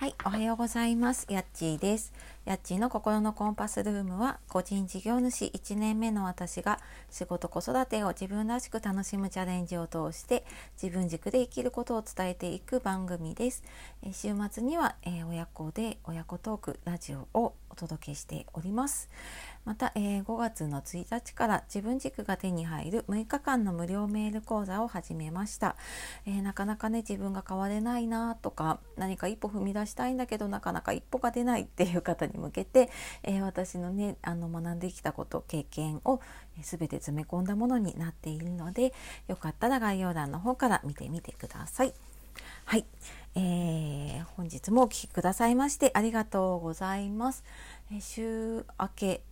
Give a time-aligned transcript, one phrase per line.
[0.00, 1.26] はい、おはようございます。
[1.28, 2.12] やっちーです。
[2.44, 6.78] やっちーの心のコンパスルームは、個人事業主1年目の私が
[7.10, 10.44] 仕事子育てを自分らしく楽しむチャレンジを通して
[10.80, 13.64] 自分軸で生きることを伝えていく番組です。
[14.04, 19.08] え週末には、え、親子で親子トークラジオを届けしております。
[19.68, 25.76] また、えー、5月の1日から自分軸が手に入る6日間の無料メール講座を始めました、
[26.24, 32.88] えー、なかなかね自分が変われないなとか何か一歩踏み出したいんだけどなかなか一歩が出ない っていう方に向けて、
[33.22, 36.20] えー、私のねあの学んできたこと経験を
[36.62, 38.94] 全て詰め込んだものになっているので
[39.26, 41.92] よかったら概要欄の方から見てみてください。
[42.68, 42.84] はい、
[43.34, 47.42] えー、本日もお聴きくださいましてありがとうございます。
[47.98, 49.22] 週明け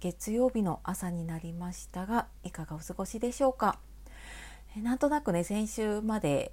[0.00, 3.78] 月曜日の朝になりましたがいかがお過ごしでしょうか？
[4.76, 6.50] なんとなくね先週まで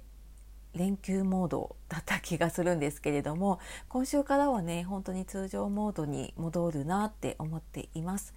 [0.74, 3.58] 連休モードだった気がするんですけれども
[3.88, 8.32] 今週からはね本当に通常モードに戻るなって思っています。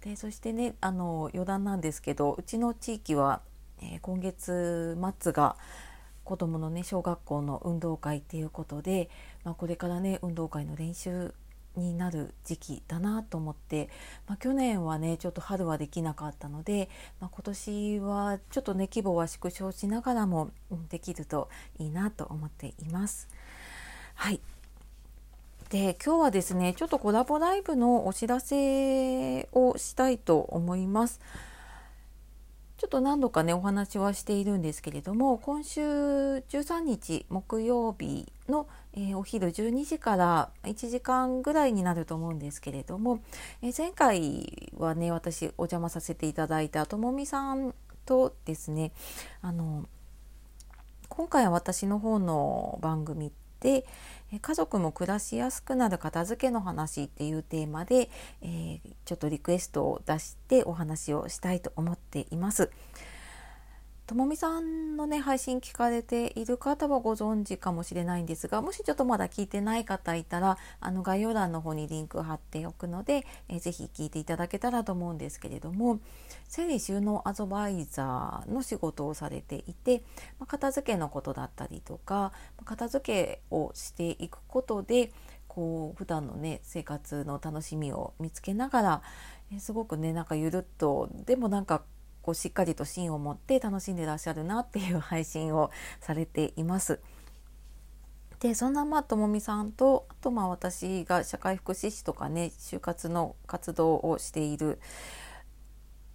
[0.00, 3.42] でそしてねあの余談なんですけどうちの地域は、
[3.82, 5.56] えー、今月末が
[6.24, 9.10] 子どものね小学校の運動会っていうことで、
[9.44, 11.34] まあ、これからね運動会の練習
[11.76, 13.88] になる時期だなと思って、
[14.26, 16.88] まあ、去年はねちょっと春はできなかったので、
[17.20, 20.50] まあ、今年はちょっとね規模は縮小しながらも、
[20.90, 23.28] できるといいなと思っています。
[24.14, 24.40] はい
[25.70, 31.18] で今日はですねちょっとコラボライブのお知らせをしたいと思います。
[32.82, 43.22] ちょっと何度かねお話はしているんですけれども今週13日木曜日のえー、お昼12時から1時間ぐらいになると思うんですけれども、
[43.62, 47.72] えー、前回はね私お邪魔させていただいたともみさん
[48.04, 48.92] とですね
[49.40, 49.86] あの
[51.08, 53.84] 今回は私の方の番組で
[54.40, 58.10] 家族も暮らしやすくなる片付けの話っていうテーマで、
[58.40, 62.70] えー、ちょっとリクエストを出してお話をしたいと思っています。
[64.12, 75.98] ともみさんのね配信聞かれている方はご存知かもしれないんですがもしちょっとまだ聞いてない方いたらあの概要欄の方にリンク貼っておくので、えー、ぜひ聞いていただけたらと思うんですけれども
[76.46, 80.02] 整理収納アドバイザーの仕事をされていて、
[80.38, 82.32] まあ、片付けのことだったりとか
[82.66, 85.10] 片付けをしていくことで
[85.48, 89.02] こう普段のね生活の楽しみを見つけながら、
[89.54, 91.80] え、すごくねなんかゆるっとでもなんか
[92.22, 97.00] こうしっかりと芯を持って楽しんでらっしゃるなっていう配信をされています。
[98.40, 104.80] でそんなまあともみさんとあとまあ私が社会福祉士とかね就活の活動をしているっ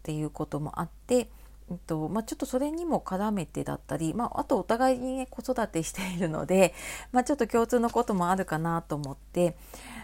[0.03, 1.29] ていうこともあって、
[1.69, 6.73] えっとまあ、ちょっとそれにも絡めてだったり、まあ、あとお互いに、ね、子育てしているので、
[7.12, 9.57] まあ、ちょっと共通のこともあるかなと思って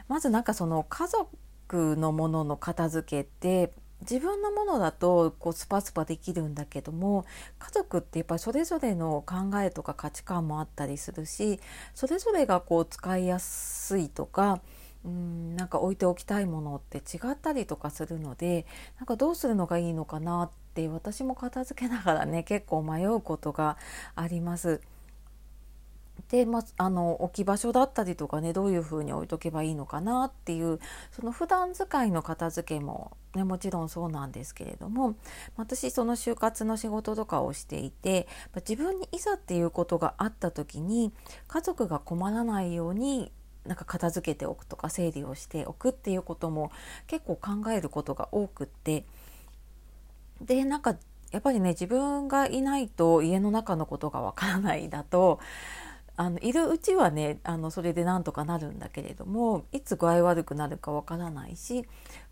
[0.09, 3.73] まずなんかその家族のものの片付けって
[4.09, 7.25] 自分のものだとこうスパスパできるんだけども
[7.59, 11.59] 家族ってやっぱりそれぞれの考えとか価値観もあったりするし
[11.93, 14.61] それぞれがこう使いやすいとか
[15.05, 18.65] うんなんか置いておきたいものって違ったりとかするので
[18.99, 23.77] なんかどうするのがいいのかなって私も片付けながらね結構迷うことが
[24.15, 24.81] あります。
[26.33, 30.79] で、まあ、あの置き場所だったりとかねどういうふうに置いとけばいいのかなっていう
[31.11, 35.15] その普段使いの片付けも、ね、もちろんそうなんですけれども
[35.57, 38.27] 私その就活の仕事とかをしていて
[38.67, 41.13] 自分にいざっていうことがあった時に
[41.47, 43.31] 家族が困らないように
[43.67, 46.71] なんか片付けておくとか整理をしておくっていうことも
[47.05, 49.05] 結構考えることが多くって
[50.41, 50.95] でなんか
[51.31, 55.39] やっぱりね自分がいないと家の中のことがわからないだと
[56.15, 61.85] あのいるうちはねあのそれでなんとかなるんだけれどもいつ具合悪くなるかわからないし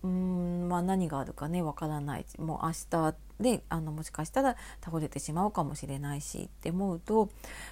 [0.04, 7.30] うーん、まあ、何があるかねわからないもう明日であのもしかしたら倒れてしまうかもしれないしって思うと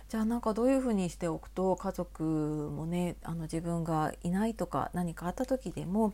[0.08, 6.14] じゃあなんかどういうふうにしておくと家族もねあの自分がいないとか何かあった時でも、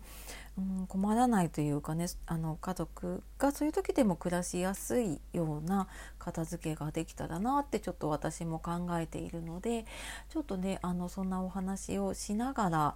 [0.57, 5.87] うん、困らないというかねあの家族がそういう時でも暮らしやすいような
[6.19, 9.85] 片付けができたらなってちょっと私も考えているので
[10.29, 12.95] ちょっとねあのそんなお話をしながら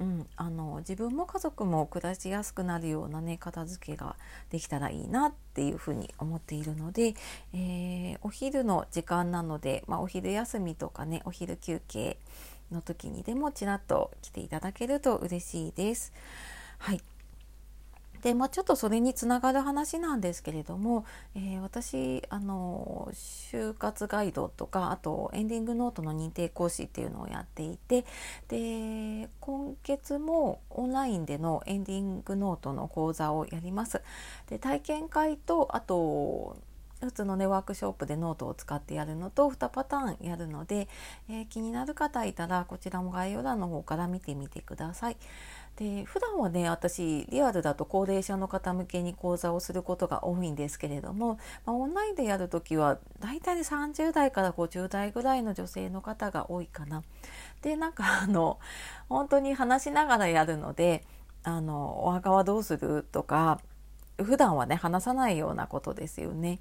[0.00, 4.16] うん、あの自分も家族も暮らしやすくなるようなね片付けが
[4.50, 7.14] できたらいいなっていうふうに思っているので、
[7.52, 12.18] えー、お昼の時間なので、まあ、お昼休みとかねお昼休憩
[12.72, 16.12] の時にでもちらっと来ていただけると嬉しいです。
[16.78, 17.00] はい
[18.24, 21.04] で、まあ、ちょっとそれにつながる話なんですけれども、
[21.36, 28.06] えー、私あの就活ガイドとかあとエンディングノートの認定講師っていうのをやっていて
[28.48, 34.00] で今月もオンラインでのエンディングノートの講座をやります。
[34.48, 36.56] で体験会とあと
[37.00, 40.88] 普通のねワークショップでノートを使ってやるのと2パターンやるので、
[41.28, 45.16] えー、気になる方いたらこちらも概要欄の方から見てみてください。
[45.76, 57.02] で普段はね私リアルだと高齢者の方向けに講座をすることが多いんですけれども、まあ、オンラインでやる時は大体30代から50代ぐらいの女性の方が多いかな。
[57.62, 58.58] でなんかあの
[59.08, 61.02] 本当に話しながらやるので
[61.42, 63.60] 「あのお墓はどうする?」とか
[64.18, 66.60] 普段はね話さないようなことですよね。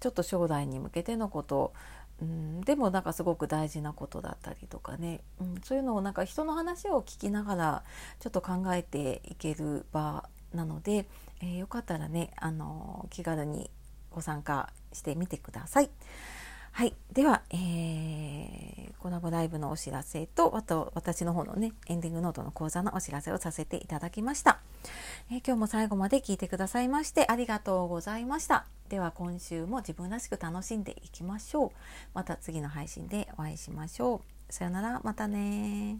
[0.00, 1.72] ちょっと将来に向けてのこと
[2.20, 7.82] うん、でもなんかすごく大事なことだったりとかね、うん、そういうのをなんか人の話を聞きながら
[8.20, 11.06] ちょっと考えていける場なので、
[11.42, 13.70] えー、よかったらね、あの気軽に
[14.10, 15.90] ご参加してみてください。
[16.76, 24.58] はい、では、えー、コラボライブのお知らせとあと私の方のねエンディングノートの講座のお知らせをさせていただきました、
[25.30, 28.66] えー、今日も最後まで聞いてくださいましてありがとうございました。
[28.90, 31.70] では今週も自分らしく楽しんでいきましょう。
[32.12, 34.16] また次の配信でお会いしましょ
[34.50, 34.52] う。
[34.52, 35.00] さよなら。
[35.02, 35.96] またね